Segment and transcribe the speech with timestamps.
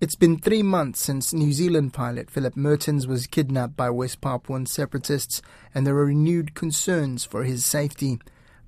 [0.00, 4.66] It's been three months since New Zealand pilot Philip Mehrtens was kidnapped by West Papuan
[4.66, 5.42] separatists,
[5.74, 8.18] and there are renewed concerns for his safety.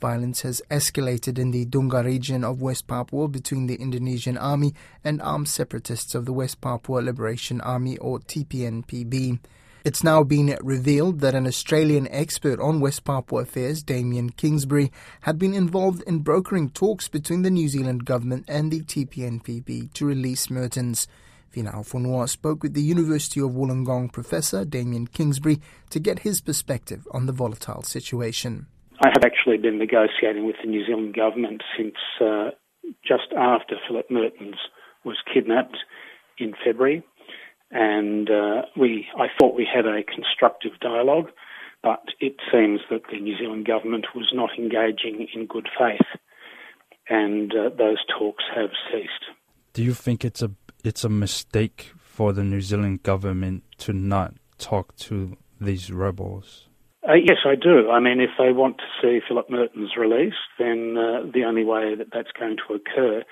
[0.00, 4.74] Violence has escalated in the Nduga region of West Papua between the Indonesian army
[5.04, 9.38] and armed separatists of the West Papua Liberation Army or TPNPB.
[9.84, 14.90] It's now been revealed that an Australian expert on West Papua affairs, Damien Kingsbury,
[15.20, 20.04] had been involved in brokering talks between the New Zealand government and the TPNPB to
[20.04, 21.06] release Mehrtens.
[21.54, 27.06] Finau Fonua spoke with the University of Wollongong professor Damien Kingsbury to get his perspective
[27.12, 28.66] on the volatile situation.
[29.00, 32.50] I have actually been negotiating with the New Zealand government since uh,
[33.06, 34.56] just after Philip Mehrtens
[35.04, 35.78] was kidnapped
[36.38, 37.04] in February
[37.70, 41.30] and uh, we I thought we had a constructive dialogue,
[41.82, 46.06] but it seems that the New Zealand government was not engaging in good faith,
[47.08, 49.36] and uh, those talks have ceased.
[49.72, 50.50] Do you think it's a
[50.84, 56.68] it's a mistake for the New Zealand government to not talk to these rebels?
[57.08, 57.90] Uh, yes, I do.
[57.90, 61.94] I mean, if they want to see Philip Mehrtens released, then uh, the only way
[61.94, 63.24] that that's going to occur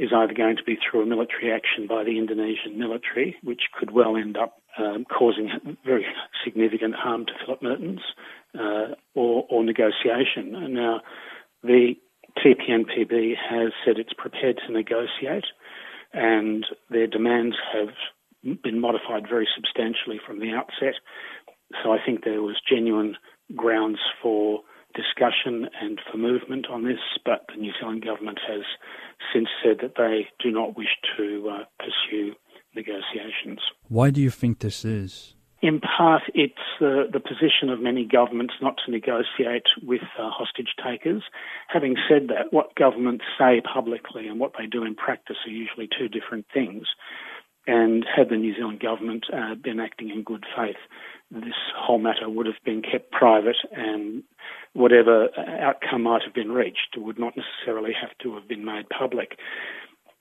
[0.00, 3.90] is either going to be through a military action by the Indonesian military, which could
[3.90, 5.50] well end up um, causing
[5.84, 6.06] very
[6.42, 8.00] significant harm to Philip Mehrtens,
[8.58, 10.72] uh, or, or negotiation.
[10.72, 11.02] Now,
[11.62, 11.96] the
[12.38, 15.44] TPNPB has said it's prepared to negotiate,
[16.14, 17.94] and their demands have
[18.62, 20.94] been modified very substantially from the outset.
[21.82, 23.16] So I think there was genuine
[23.54, 24.60] grounds for
[25.20, 28.62] discussion and for movement on this, but the New Zealand government has
[29.32, 32.34] since said that they do not wish to uh, pursue
[32.74, 33.60] negotiations.
[33.88, 35.34] Why do you think this is?
[35.62, 40.72] In part, it's uh, the position of many governments not to negotiate with uh, hostage
[40.82, 41.22] takers.
[41.68, 45.86] Having said that, what governments say publicly and what they do in practice are usually
[45.86, 46.84] two different things.
[47.66, 50.76] And had the New Zealand government uh, been acting in good faith,
[51.30, 54.24] this whole matter would have been kept private and
[54.72, 55.28] whatever
[55.60, 59.38] outcome might have been reached would not necessarily have to have been made public.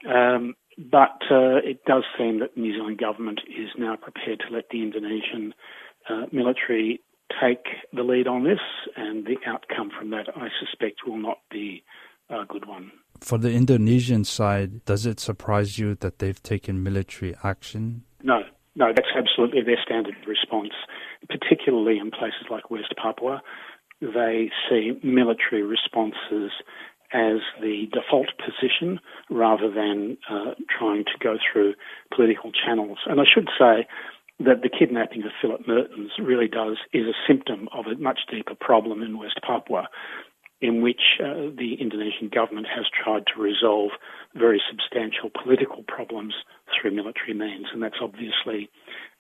[0.08, 4.54] Um, but uh, it does seem that the New Zealand government is now prepared to
[4.54, 5.54] let the Indonesian
[6.10, 7.02] uh, military
[7.42, 8.60] take the lead on this,
[8.96, 11.84] and the outcome from that, I suspect, will not be
[12.30, 12.92] a good one.
[13.22, 18.03] For the Indonesian side, does it surprise you that they've taken military action?
[18.24, 18.44] No,
[18.75, 20.74] no, that's absolutely their standard response,
[21.28, 23.41] particularly in places like West Papua.
[24.02, 26.52] They see military responses
[27.12, 29.00] as the default position
[29.30, 31.74] rather than uh, trying to go through
[32.16, 33.00] political channels.
[33.07, 33.88] And I should say
[34.40, 38.56] that the kidnapping of Philip Mehrtens really does is a symptom of a much deeper
[38.56, 39.90] problem in West Papua
[40.62, 43.92] in which uh, the Indonesian government has tried to resolve
[44.36, 46.34] very substantial political problems
[46.70, 48.69] through military means, and that's obviously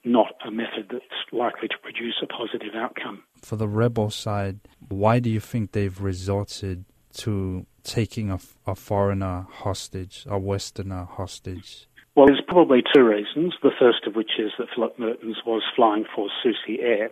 [0.03, 3.23] not a method that's likely to produce a positive outcome.
[3.41, 9.47] For the rebel side, why do you think they've resorted to taking a, a foreigner
[9.49, 11.87] hostage, a Westerner hostage?
[12.15, 13.53] Well, there's probably two reasons.
[13.63, 17.09] The first of which is that Philip Mehrtens was flying for Susi Air,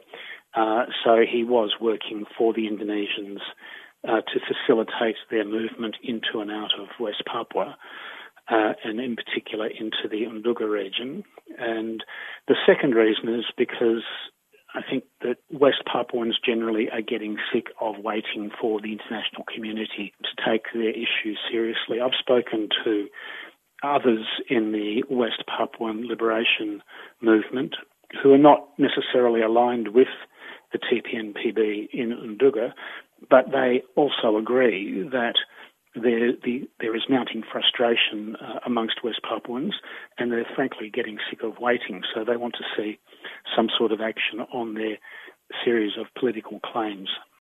[0.54, 3.40] uh, so he was working for the Indonesians
[4.08, 7.78] uh, to facilitate their movement into and out of West Papua,
[8.50, 11.24] uh, and in particular into the Nduga region.
[11.58, 12.04] And
[12.48, 14.04] the second reason is because
[14.74, 20.14] I think that West Papuans generally are getting sick of waiting for the international community
[20.24, 22.00] to take their issues seriously.
[22.02, 23.08] I've spoken to
[23.84, 26.82] others in the West Papuan liberation
[27.22, 27.76] movement
[28.22, 30.08] who are not necessarily aligned with
[30.72, 32.74] the TPNPB in Nduga,
[33.30, 35.36] but they also agree that
[35.96, 39.74] there, the, there is mounting frustration uh, amongst West Papuans,
[40.18, 42.02] and they're frankly getting sick of waiting.
[42.14, 43.00] So they want to see
[43.56, 44.98] some sort of action on their
[45.64, 47.10] series of political claims.